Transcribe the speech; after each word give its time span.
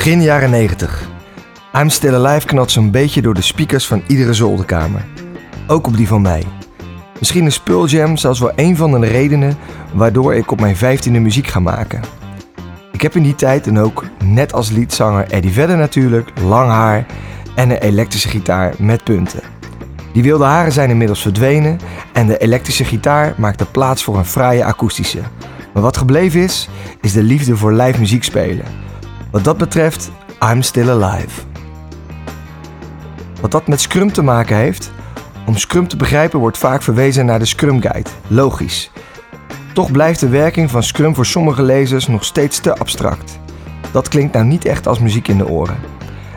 Begin 0.00 0.22
jaren 0.22 0.50
90. 0.50 1.08
I'm 1.74 1.88
Still 1.88 2.14
Alive 2.14 2.46
knalt 2.46 2.70
zo'n 2.70 2.90
beetje 2.90 3.22
door 3.22 3.34
de 3.34 3.42
speakers 3.42 3.86
van 3.86 4.02
iedere 4.06 4.34
zolderkamer. 4.34 5.04
Ook 5.66 5.86
op 5.86 5.96
die 5.96 6.08
van 6.08 6.22
mij. 6.22 6.42
Misschien 7.18 7.46
is 7.46 7.60
Pearl 7.60 7.86
Jam 7.86 8.16
zelfs 8.16 8.40
wel 8.40 8.52
een 8.56 8.76
van 8.76 9.00
de 9.00 9.06
redenen 9.06 9.56
waardoor 9.92 10.34
ik 10.34 10.50
op 10.50 10.60
mijn 10.60 10.76
vijftiende 10.76 11.18
muziek 11.18 11.46
ga 11.46 11.60
maken. 11.60 12.00
Ik 12.92 13.00
heb 13.00 13.16
in 13.16 13.22
die 13.22 13.34
tijd 13.34 13.64
dan 13.64 13.78
ook, 13.78 14.04
net 14.24 14.52
als 14.52 14.70
liedzanger 14.70 15.30
Eddie 15.30 15.52
Vedder 15.52 15.76
natuurlijk, 15.76 16.30
lang 16.44 16.70
haar 16.70 17.06
en 17.54 17.70
een 17.70 17.80
elektrische 17.80 18.28
gitaar 18.28 18.74
met 18.78 19.04
punten. 19.04 19.42
Die 20.12 20.22
wilde 20.22 20.44
haren 20.44 20.72
zijn 20.72 20.90
inmiddels 20.90 21.22
verdwenen 21.22 21.78
en 22.12 22.26
de 22.26 22.38
elektrische 22.38 22.84
gitaar 22.84 23.34
maakte 23.36 23.66
plaats 23.66 24.04
voor 24.04 24.18
een 24.18 24.24
fraaie 24.24 24.64
akoestische. 24.64 25.20
Maar 25.72 25.82
wat 25.82 25.96
gebleven 25.96 26.40
is, 26.40 26.68
is 27.00 27.12
de 27.12 27.22
liefde 27.22 27.56
voor 27.56 27.72
live 27.72 27.98
muziek 27.98 28.24
spelen. 28.24 28.89
Wat 29.30 29.44
dat 29.44 29.56
betreft, 29.56 30.10
I'm 30.52 30.62
still 30.62 30.90
alive. 30.90 31.40
Wat 33.40 33.50
dat 33.50 33.66
met 33.66 33.80
Scrum 33.80 34.12
te 34.12 34.22
maken 34.22 34.56
heeft? 34.56 34.90
Om 35.46 35.56
Scrum 35.56 35.88
te 35.88 35.96
begrijpen 35.96 36.38
wordt 36.38 36.58
vaak 36.58 36.82
verwezen 36.82 37.26
naar 37.26 37.38
de 37.38 37.44
Scrum 37.44 37.80
Guide. 37.80 38.10
Logisch. 38.26 38.90
Toch 39.74 39.90
blijft 39.90 40.20
de 40.20 40.28
werking 40.28 40.70
van 40.70 40.82
Scrum 40.82 41.14
voor 41.14 41.26
sommige 41.26 41.62
lezers 41.62 42.06
nog 42.06 42.24
steeds 42.24 42.60
te 42.60 42.76
abstract. 42.76 43.38
Dat 43.92 44.08
klinkt 44.08 44.32
nou 44.32 44.44
niet 44.44 44.64
echt 44.64 44.86
als 44.86 44.98
muziek 44.98 45.28
in 45.28 45.38
de 45.38 45.48
oren. 45.48 45.78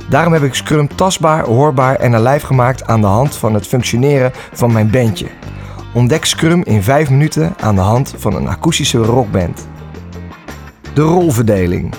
Daarom 0.09 0.33
heb 0.33 0.43
ik 0.43 0.53
Scrum 0.53 0.95
tastbaar, 0.95 1.45
hoorbaar 1.45 1.95
en 1.95 2.15
alive 2.15 2.45
gemaakt 2.45 2.87
aan 2.87 3.01
de 3.01 3.07
hand 3.07 3.35
van 3.35 3.53
het 3.53 3.67
functioneren 3.67 4.31
van 4.53 4.71
mijn 4.71 4.91
bandje. 4.91 5.27
Ontdek 5.93 6.25
Scrum 6.25 6.63
in 6.63 6.83
5 6.83 7.09
minuten 7.09 7.53
aan 7.59 7.75
de 7.75 7.81
hand 7.81 8.13
van 8.17 8.35
een 8.35 8.47
akoestische 8.47 8.97
rockband. 8.97 9.67
De 10.93 11.01
rolverdeling. 11.01 11.93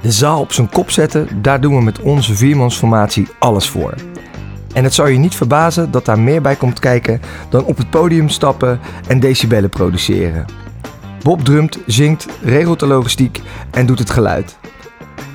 De 0.00 0.12
zaal 0.12 0.40
op 0.40 0.52
zijn 0.52 0.68
kop 0.68 0.90
zetten, 0.90 1.42
daar 1.42 1.60
doen 1.60 1.76
we 1.76 1.82
met 1.82 2.00
onze 2.00 2.34
viermansformatie 2.34 3.28
alles 3.38 3.68
voor. 3.68 3.94
En 4.72 4.84
het 4.84 4.94
zou 4.94 5.10
je 5.10 5.18
niet 5.18 5.34
verbazen 5.34 5.90
dat 5.90 6.04
daar 6.04 6.18
meer 6.18 6.42
bij 6.42 6.56
komt 6.56 6.78
kijken 6.78 7.20
dan 7.48 7.64
op 7.64 7.76
het 7.76 7.90
podium 7.90 8.28
stappen 8.28 8.80
en 9.06 9.20
decibellen 9.20 9.70
produceren. 9.70 10.44
Bob 11.22 11.44
drumt, 11.44 11.78
zingt, 11.86 12.26
regelt 12.42 12.80
de 12.80 12.86
logistiek 12.86 13.40
en 13.70 13.86
doet 13.86 13.98
het 13.98 14.10
geluid. 14.10 14.58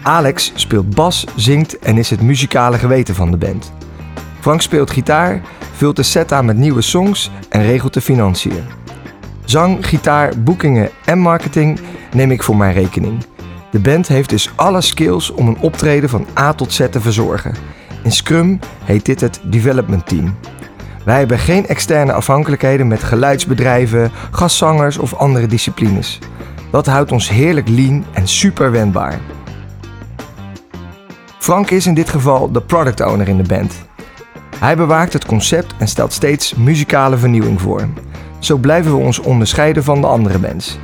Alex 0.04 0.52
speelt 0.56 0.96
bas, 0.96 1.26
zingt 1.36 1.80
en 1.80 1.98
is 1.98 2.10
het 2.10 2.22
muzikale 2.22 2.78
geweten 2.78 3.16
van 3.16 3.32
de 3.32 3.38
band. 3.38 3.72
Frank 4.40 4.62
speelt 4.62 4.92
gitaar, 4.92 5.42
vult 5.74 5.96
de 5.96 6.04
set 6.04 6.32
aan 6.32 6.46
met 6.46 6.58
nieuwe 6.58 6.82
songs 6.82 7.32
en 7.50 7.62
regelt 7.62 7.94
de 7.94 8.02
financiën. 8.02 8.64
Zang, 9.46 9.88
gitaar, 9.88 10.34
boekingen 10.40 10.90
en 11.06 11.20
marketing 11.20 11.80
neem 12.14 12.32
ik 12.32 12.44
voor 12.44 12.58
mijn 12.58 12.74
rekening. 12.74 13.26
De 13.74 13.80
band 13.80 14.08
heeft 14.08 14.30
dus 14.30 14.52
alle 14.56 14.82
skills 14.82 15.32
om 15.32 15.48
een 15.48 15.58
optreden 15.60 16.10
van 16.10 16.26
A 16.38 16.54
tot 16.54 16.74
Z 16.74 16.88
te 16.92 17.02
verzorgen. 17.02 17.56
In 18.04 18.12
Scrum 18.12 18.60
heet 18.84 19.06
dit 19.06 19.22
het 19.22 19.40
development 19.44 20.08
team. 20.08 20.36
Wij 21.06 21.18
hebben 21.18 21.40
geen 21.40 21.68
externe 21.68 22.14
afhankelijkheden 22.14 22.88
met 22.88 23.04
geluidsbedrijven, 23.04 24.12
gastzangers 24.32 24.98
of 24.98 25.14
andere 25.14 25.48
disciplines. 25.48 26.20
Dat 26.72 26.86
houdt 26.86 27.12
ons 27.12 27.30
heerlijk 27.30 27.70
lean 27.70 28.06
en 28.12 28.28
super 28.28 28.72
wendbaar. 28.72 29.20
Frank 31.40 31.70
is 31.70 31.86
in 31.86 31.94
dit 31.94 32.10
geval 32.10 32.52
de 32.52 32.62
product 32.62 33.02
owner 33.02 33.28
in 33.28 33.38
de 33.38 33.48
band. 33.48 33.74
Hij 34.60 34.76
bewaakt 34.76 35.14
het 35.14 35.26
concept 35.26 35.74
en 35.78 35.88
stelt 35.88 36.14
steeds 36.14 36.54
muzikale 36.54 37.18
vernieuwing 37.18 37.62
voor. 37.62 37.88
Zo 38.40 38.58
blijven 38.58 38.92
we 38.92 38.98
ons 38.98 39.20
onderscheiden 39.20 39.84
van 39.84 40.02
de 40.02 40.08
andere 40.08 40.40
bands. 40.40 40.78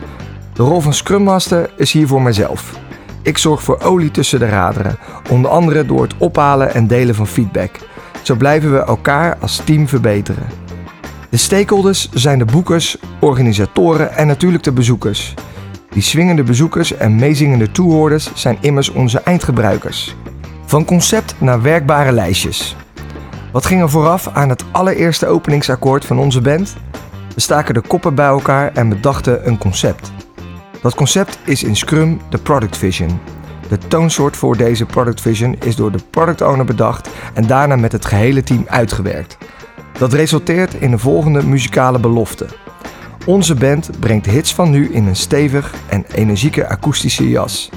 De 0.59 0.65
rol 0.65 0.79
van 0.79 0.93
Scrum 0.93 1.23
Master 1.23 1.69
is 1.75 1.91
hier 1.91 2.07
voor 2.07 2.21
mijzelf. 2.21 2.79
Ik 3.21 3.37
zorg 3.37 3.63
voor 3.63 3.81
olie 3.81 4.11
tussen 4.11 4.39
de 4.39 4.45
raderen, 4.45 4.97
onder 5.29 5.51
andere 5.51 5.85
door 5.85 6.01
het 6.01 6.13
ophalen 6.17 6.73
en 6.73 6.87
delen 6.87 7.15
van 7.15 7.27
feedback. 7.27 7.79
Zo 8.21 8.35
blijven 8.35 8.71
we 8.71 8.77
elkaar 8.77 9.37
als 9.41 9.61
team 9.65 9.87
verbeteren. 9.87 10.47
De 11.29 11.37
stakeholders 11.37 12.09
zijn 12.11 12.39
de 12.39 12.45
boekers, 12.45 12.97
organisatoren 13.19 14.15
en 14.15 14.27
natuurlijk 14.27 14.63
de 14.63 14.71
bezoekers. 14.71 15.33
Die 15.89 16.01
swingende 16.01 16.43
bezoekers 16.43 16.93
en 16.93 17.15
meezingende 17.15 17.71
toehoorders 17.71 18.31
zijn 18.33 18.57
immers 18.61 18.89
onze 18.89 19.19
eindgebruikers. 19.19 20.15
Van 20.65 20.85
concept 20.85 21.35
naar 21.37 21.61
werkbare 21.61 22.11
lijstjes. 22.11 22.75
Wat 23.51 23.65
ging 23.65 23.81
er 23.81 23.89
vooraf 23.89 24.27
aan 24.33 24.49
het 24.49 24.63
allereerste 24.71 25.27
openingsakkoord 25.27 26.05
van 26.05 26.19
onze 26.19 26.41
band? 26.41 26.75
We 27.35 27.41
staken 27.41 27.73
de 27.73 27.81
koppen 27.81 28.15
bij 28.15 28.27
elkaar 28.27 28.73
en 28.73 28.89
bedachten 28.89 29.47
een 29.47 29.57
concept. 29.57 30.11
Dat 30.81 30.95
concept 30.95 31.39
is 31.45 31.63
in 31.63 31.75
Scrum 31.75 32.21
de 32.29 32.37
Product 32.37 32.77
Vision. 32.77 33.19
De 33.69 33.77
toonsoort 33.77 34.37
voor 34.37 34.57
deze 34.57 34.85
Product 34.85 35.21
Vision 35.21 35.55
is 35.65 35.75
door 35.75 35.91
de 35.91 35.99
product 36.09 36.41
owner 36.41 36.65
bedacht 36.65 37.09
en 37.33 37.47
daarna 37.47 37.75
met 37.75 37.91
het 37.91 38.05
gehele 38.05 38.43
team 38.43 38.65
uitgewerkt. 38.67 39.37
Dat 39.97 40.13
resulteert 40.13 40.73
in 40.73 40.91
de 40.91 40.97
volgende 40.97 41.43
muzikale 41.43 41.99
belofte. 41.99 42.45
Onze 43.25 43.55
band 43.55 43.89
brengt 43.99 44.25
hits 44.25 44.53
van 44.53 44.69
nu 44.69 44.91
in 44.91 45.05
een 45.05 45.15
stevig 45.15 45.73
en 45.89 46.05
energieke 46.13 46.67
akoestische 46.67 47.29
jas. 47.29 47.69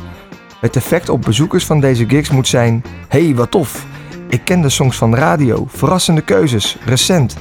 Het 0.61 0.77
effect 0.77 1.09
op 1.09 1.23
bezoekers 1.23 1.65
van 1.65 1.81
deze 1.81 2.09
gigs 2.09 2.31
moet 2.31 2.49
zijn: 2.49 2.85
hey, 3.09 3.35
wat 3.35 3.51
tof! 3.51 3.87
Ik 4.29 4.45
ken 4.45 4.61
de 4.61 4.69
songs 4.69 4.97
van 4.97 5.11
de 5.11 5.17
radio, 5.17 5.67
verrassende 5.69 6.23
keuzes, 6.23 6.77
recent 6.85 7.37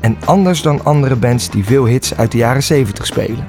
en 0.00 0.16
anders 0.24 0.62
dan 0.62 0.84
andere 0.84 1.16
bands 1.16 1.50
die 1.50 1.64
veel 1.64 1.84
hits 1.84 2.16
uit 2.16 2.32
de 2.32 2.38
jaren 2.38 2.62
70 2.62 3.06
spelen. 3.06 3.44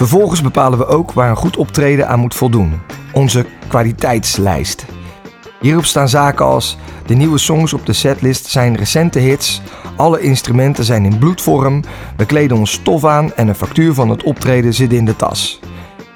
Vervolgens 0.00 0.42
bepalen 0.42 0.78
we 0.78 0.86
ook 0.86 1.12
waar 1.12 1.30
een 1.30 1.36
goed 1.36 1.56
optreden 1.56 2.08
aan 2.08 2.20
moet 2.20 2.34
voldoen. 2.34 2.80
Onze 3.12 3.46
kwaliteitslijst. 3.68 4.84
Hierop 5.60 5.84
staan 5.84 6.08
zaken 6.08 6.44
als 6.44 6.76
de 7.06 7.14
nieuwe 7.14 7.38
songs 7.38 7.72
op 7.72 7.86
de 7.86 7.92
setlist 7.92 8.46
zijn 8.46 8.76
recente 8.76 9.18
hits, 9.18 9.62
alle 9.96 10.20
instrumenten 10.20 10.84
zijn 10.84 11.04
in 11.04 11.18
bloedvorm, 11.18 11.82
we 12.16 12.26
kleden 12.26 12.56
ons 12.56 12.72
stof 12.72 13.04
aan 13.04 13.34
en 13.34 13.48
een 13.48 13.54
factuur 13.54 13.94
van 13.94 14.08
het 14.08 14.22
optreden 14.22 14.74
zit 14.74 14.92
in 14.92 15.04
de 15.04 15.16
tas. 15.16 15.60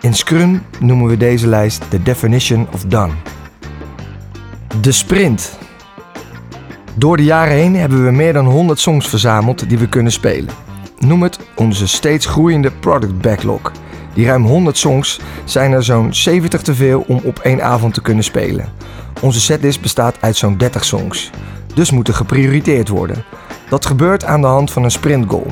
In 0.00 0.14
Scrum 0.14 0.62
noemen 0.80 1.08
we 1.08 1.16
deze 1.16 1.46
lijst 1.46 1.84
de 1.90 2.02
definition 2.02 2.66
of 2.72 2.84
done. 2.84 3.12
De 4.80 4.92
sprint. 4.92 5.58
Door 6.94 7.16
de 7.16 7.24
jaren 7.24 7.54
heen 7.54 7.76
hebben 7.76 8.04
we 8.04 8.10
meer 8.10 8.32
dan 8.32 8.46
100 8.46 8.80
songs 8.80 9.08
verzameld 9.08 9.68
die 9.68 9.78
we 9.78 9.88
kunnen 9.88 10.12
spelen. 10.12 10.63
Noem 11.04 11.22
het 11.22 11.38
onze 11.56 11.88
steeds 11.88 12.26
groeiende 12.26 12.70
product 12.70 13.20
backlog. 13.20 13.72
Die 14.14 14.26
ruim 14.26 14.44
100 14.44 14.76
songs 14.76 15.20
zijn 15.44 15.72
er 15.72 15.84
zo'n 15.84 16.14
70 16.14 16.62
te 16.62 16.74
veel 16.74 17.04
om 17.06 17.20
op 17.24 17.38
één 17.38 17.62
avond 17.62 17.94
te 17.94 18.02
kunnen 18.02 18.24
spelen. 18.24 18.68
Onze 19.20 19.40
setlist 19.40 19.80
bestaat 19.80 20.16
uit 20.20 20.36
zo'n 20.36 20.56
30 20.56 20.84
songs. 20.84 21.30
Dus 21.74 21.90
moeten 21.90 22.14
geprioriteerd 22.14 22.88
worden. 22.88 23.24
Dat 23.68 23.86
gebeurt 23.86 24.24
aan 24.24 24.40
de 24.40 24.46
hand 24.46 24.70
van 24.70 24.84
een 24.84 24.90
sprintgoal. 24.90 25.46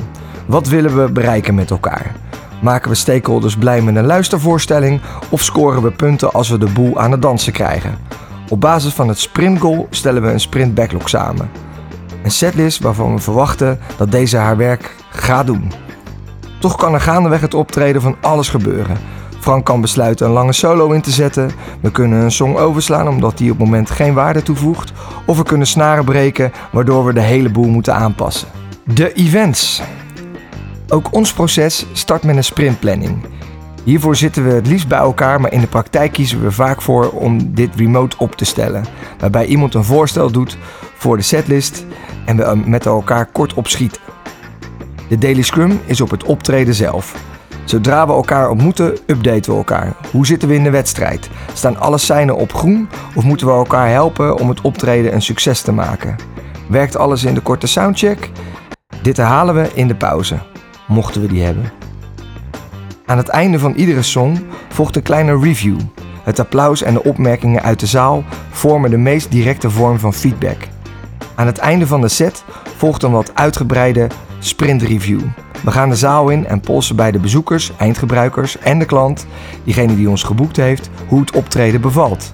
Wat 0.45 0.67
willen 0.67 1.03
we 1.03 1.11
bereiken 1.11 1.55
met 1.55 1.71
elkaar? 1.71 2.15
Maken 2.61 2.89
we 2.89 2.95
stakeholders 2.95 3.57
blij 3.57 3.81
met 3.81 3.95
een 3.95 4.05
luistervoorstelling 4.05 5.01
of 5.29 5.41
scoren 5.41 5.81
we 5.81 5.91
punten 5.91 6.31
als 6.31 6.49
we 6.49 6.57
de 6.57 6.71
boel 6.73 6.99
aan 6.99 7.11
het 7.11 7.21
dansen 7.21 7.53
krijgen? 7.53 7.97
Op 8.49 8.61
basis 8.61 8.93
van 8.93 9.07
het 9.07 9.19
sprintgoal 9.19 9.87
stellen 9.89 10.21
we 10.21 10.31
een 10.31 10.39
sprint 10.39 10.73
backlog 10.73 11.09
samen. 11.09 11.49
Een 12.23 12.31
setlist 12.31 12.79
waarvan 12.79 13.13
we 13.15 13.21
verwachten 13.21 13.79
dat 13.97 14.11
deze 14.11 14.37
haar 14.37 14.57
werk 14.57 14.95
gaat 15.09 15.45
doen. 15.45 15.71
Toch 16.59 16.75
kan 16.75 16.93
er 16.93 17.01
gaandeweg 17.01 17.41
het 17.41 17.53
optreden 17.53 18.01
van 18.01 18.15
alles 18.21 18.49
gebeuren. 18.49 18.97
Frank 19.39 19.65
kan 19.65 19.81
besluiten 19.81 20.25
een 20.25 20.31
lange 20.31 20.53
solo 20.53 20.91
in 20.91 21.01
te 21.01 21.11
zetten. 21.11 21.51
We 21.81 21.91
kunnen 21.91 22.19
een 22.19 22.31
song 22.31 22.55
overslaan 22.55 23.07
omdat 23.07 23.37
die 23.37 23.51
op 23.51 23.57
het 23.57 23.65
moment 23.65 23.91
geen 23.91 24.13
waarde 24.13 24.43
toevoegt. 24.43 24.91
Of 25.25 25.37
we 25.37 25.43
kunnen 25.43 25.67
snaren 25.67 26.05
breken 26.05 26.51
waardoor 26.71 27.05
we 27.05 27.13
de 27.13 27.21
hele 27.21 27.49
boel 27.49 27.67
moeten 27.69 27.95
aanpassen. 27.95 28.47
De 28.83 29.13
events. 29.13 29.81
Ook 30.87 31.13
ons 31.13 31.33
proces 31.33 31.85
start 31.93 32.23
met 32.23 32.35
een 32.35 32.43
sprintplanning. 32.43 33.25
Hiervoor 33.83 34.15
zitten 34.15 34.43
we 34.43 34.51
het 34.53 34.67
liefst 34.67 34.87
bij 34.87 34.97
elkaar, 34.97 35.41
maar 35.41 35.51
in 35.51 35.61
de 35.61 35.67
praktijk 35.67 36.11
kiezen 36.11 36.43
we 36.43 36.51
vaak 36.51 36.81
voor 36.81 37.09
om 37.09 37.53
dit 37.53 37.75
remote 37.75 38.17
op 38.17 38.35
te 38.35 38.45
stellen. 38.45 38.85
Waarbij 39.19 39.45
iemand 39.45 39.73
een 39.73 39.83
voorstel 39.83 40.31
doet 40.31 40.57
voor 40.95 41.17
de 41.17 41.23
setlist 41.23 41.85
en 42.25 42.37
we 42.37 42.61
met 42.65 42.85
elkaar 42.85 43.25
kort 43.25 43.53
opschieten. 43.53 44.01
De 45.09 45.17
Daily 45.17 45.41
Scrum 45.41 45.79
is 45.85 46.01
op 46.01 46.09
het 46.09 46.23
optreden 46.23 46.73
zelf. 46.73 47.15
Zodra 47.63 48.07
we 48.07 48.13
elkaar 48.13 48.49
ontmoeten, 48.49 48.97
updaten 49.05 49.51
we 49.51 49.57
elkaar. 49.57 49.93
Hoe 50.11 50.25
zitten 50.25 50.47
we 50.47 50.55
in 50.55 50.63
de 50.63 50.69
wedstrijd? 50.69 51.29
Staan 51.53 51.77
alle 51.77 51.97
seinen 51.97 52.35
op 52.35 52.53
groen 52.53 52.89
of 53.15 53.23
moeten 53.23 53.47
we 53.47 53.53
elkaar 53.53 53.89
helpen 53.89 54.37
om 54.37 54.49
het 54.49 54.61
optreden 54.61 55.13
een 55.13 55.21
succes 55.21 55.61
te 55.61 55.71
maken? 55.71 56.15
Werkt 56.67 56.97
alles 56.97 57.23
in 57.23 57.33
de 57.33 57.41
korte 57.41 57.67
soundcheck? 57.67 58.29
Dit 59.01 59.17
herhalen 59.17 59.55
we 59.55 59.69
in 59.73 59.87
de 59.87 59.95
pauze, 59.95 60.37
mochten 60.87 61.21
we 61.21 61.27
die 61.27 61.43
hebben. 61.43 61.82
Aan 63.13 63.19
het 63.19 63.27
einde 63.27 63.59
van 63.59 63.73
iedere 63.73 64.01
song 64.01 64.39
volgt 64.69 64.95
een 64.95 65.01
kleine 65.01 65.39
review. 65.39 65.79
Het 66.23 66.39
applaus 66.39 66.81
en 66.81 66.93
de 66.93 67.03
opmerkingen 67.03 67.63
uit 67.63 67.79
de 67.79 67.85
zaal 67.85 68.23
vormen 68.49 68.89
de 68.89 68.97
meest 68.97 69.31
directe 69.31 69.69
vorm 69.69 69.99
van 69.99 70.13
feedback. 70.13 70.57
Aan 71.35 71.45
het 71.45 71.57
einde 71.57 71.87
van 71.87 72.01
de 72.01 72.07
set 72.07 72.43
volgt 72.77 73.03
een 73.03 73.11
wat 73.11 73.31
uitgebreide 73.33 74.07
sprintreview. 74.39 75.19
We 75.63 75.71
gaan 75.71 75.89
de 75.89 75.95
zaal 75.95 76.29
in 76.29 76.47
en 76.47 76.59
polsen 76.59 76.95
bij 76.95 77.11
de 77.11 77.19
bezoekers, 77.19 77.71
eindgebruikers 77.77 78.57
en 78.59 78.79
de 78.79 78.85
klant, 78.85 79.25
diegene 79.63 79.95
die 79.95 80.09
ons 80.09 80.23
geboekt 80.23 80.57
heeft, 80.57 80.89
hoe 81.07 81.19
het 81.19 81.35
optreden 81.35 81.81
bevalt. 81.81 82.33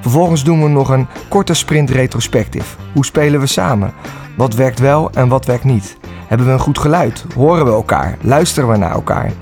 Vervolgens 0.00 0.44
doen 0.44 0.62
we 0.62 0.68
nog 0.68 0.88
een 0.88 1.06
korte 1.28 1.54
sprint 1.54 1.90
retrospectief. 1.90 2.76
Hoe 2.92 3.04
spelen 3.04 3.40
we 3.40 3.46
samen? 3.46 3.92
Wat 4.36 4.54
werkt 4.54 4.78
wel 4.78 5.10
en 5.10 5.28
wat 5.28 5.46
werkt 5.46 5.64
niet? 5.64 5.96
Hebben 6.26 6.46
we 6.46 6.52
een 6.52 6.58
goed 6.58 6.78
geluid? 6.78 7.24
Horen 7.34 7.64
we 7.64 7.70
elkaar? 7.70 8.18
Luisteren 8.20 8.70
we 8.70 8.76
naar 8.76 8.92
elkaar? 8.92 9.32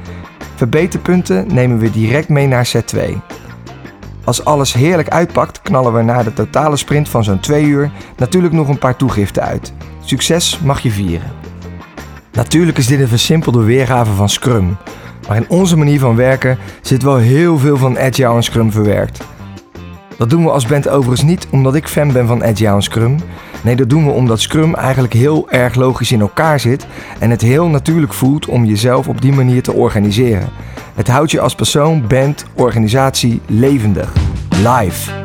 Verbeterpunten 0.54 1.54
nemen 1.54 1.78
we 1.78 1.90
direct 1.90 2.28
mee 2.28 2.46
naar 2.46 2.66
set 2.66 2.86
2. 2.86 3.20
Als 4.24 4.44
alles 4.44 4.72
heerlijk 4.72 5.08
uitpakt, 5.08 5.62
knallen 5.62 5.92
we 5.92 6.02
na 6.02 6.22
de 6.22 6.32
totale 6.32 6.76
sprint 6.76 7.08
van 7.08 7.24
zo'n 7.24 7.40
2 7.40 7.64
uur 7.64 7.90
natuurlijk 8.16 8.54
nog 8.54 8.68
een 8.68 8.78
paar 8.78 8.96
toegiften 8.96 9.42
uit. 9.42 9.72
Succes 10.00 10.58
mag 10.58 10.80
je 10.80 10.90
vieren. 10.90 11.32
Natuurlijk 12.32 12.78
is 12.78 12.86
dit 12.86 13.00
een 13.00 13.08
versimpelde 13.08 13.62
weergave 13.62 14.12
van 14.12 14.28
Scrum, 14.28 14.76
maar 15.28 15.36
in 15.36 15.48
onze 15.48 15.76
manier 15.76 15.98
van 15.98 16.16
werken 16.16 16.58
zit 16.82 17.02
wel 17.02 17.16
heel 17.16 17.58
veel 17.58 17.76
van 17.76 17.98
Agile 17.98 18.34
en 18.34 18.42
Scrum 18.42 18.72
verwerkt. 18.72 19.24
Dat 20.18 20.30
doen 20.30 20.44
we 20.44 20.50
als 20.50 20.66
band 20.66 20.88
overigens 20.88 21.22
niet 21.22 21.46
omdat 21.50 21.74
ik 21.74 21.88
fan 21.88 22.12
ben 22.12 22.26
van 22.26 22.44
Agile 22.44 22.68
en 22.74 22.82
Scrum. 22.82 23.16
Nee, 23.62 23.76
dat 23.76 23.90
doen 23.90 24.04
we 24.04 24.10
omdat 24.10 24.40
Scrum 24.40 24.74
eigenlijk 24.74 25.12
heel 25.12 25.50
erg 25.50 25.74
logisch 25.74 26.12
in 26.12 26.20
elkaar 26.20 26.60
zit 26.60 26.86
en 27.18 27.30
het 27.30 27.40
heel 27.40 27.68
natuurlijk 27.68 28.12
voelt 28.12 28.46
om 28.46 28.64
jezelf 28.64 29.08
op 29.08 29.20
die 29.20 29.32
manier 29.32 29.62
te 29.62 29.72
organiseren. 29.72 30.48
Het 30.94 31.08
houdt 31.08 31.30
je 31.30 31.40
als 31.40 31.54
persoon, 31.54 32.06
band, 32.06 32.44
organisatie 32.54 33.40
levendig. 33.46 34.12
Live. 34.50 35.23